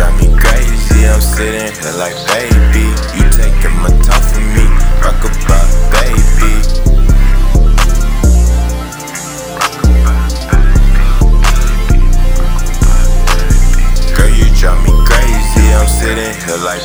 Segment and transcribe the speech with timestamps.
[0.00, 1.06] drive me crazy.
[1.06, 2.88] I'm sitting here like baby.
[3.12, 4.64] You taking my top from me,
[5.04, 6.52] rock-a-bye baby.
[14.16, 15.64] Girl, you drive me crazy.
[15.76, 16.80] I'm sitting here like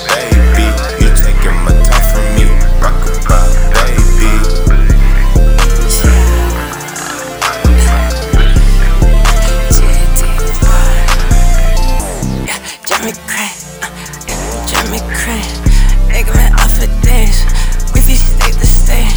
[13.06, 13.70] me crazy.
[13.86, 15.62] Uh, drive me crazy.
[16.10, 17.46] Nigga been up for days.
[17.94, 19.14] We be state to state.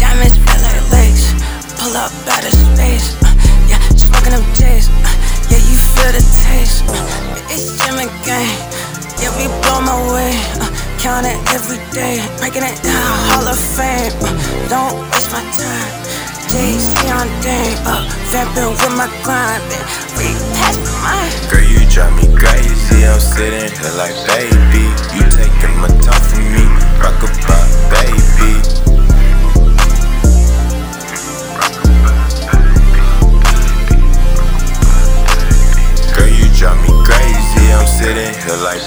[0.00, 1.36] Diamonds feel like legs.
[1.76, 3.12] Pull up out of space.
[3.20, 3.28] Uh,
[3.68, 4.88] yeah, smoking them J's.
[5.04, 5.12] Uh,
[5.52, 6.88] yeah, you feel the taste.
[6.88, 8.48] Uh, it's Jim and gang.
[9.20, 10.32] Yeah, we blow my way.
[10.64, 12.24] Uh, count it every day.
[12.40, 14.08] Breaking it down, Hall of Fame.
[14.24, 14.32] Uh,
[14.72, 15.92] don't waste my time.
[16.48, 17.76] J's on day.
[17.84, 19.60] Uh, vamping with my grind.
[20.16, 21.28] We past mine.
[21.52, 22.77] Girl, you drive me crazy.
[23.80, 24.84] Like baby.
[25.14, 26.64] You taking my time from me,
[27.00, 28.52] rock-a-bye baby.
[36.14, 37.72] Girl, you drive me crazy.
[37.72, 38.82] I'm sitting here like